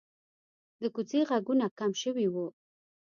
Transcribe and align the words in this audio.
د 0.81 0.83
کوڅې 0.95 1.19
غږونه 1.29 1.65
کم 1.79 1.91
شوي 2.01 2.27
وو. 2.33 2.47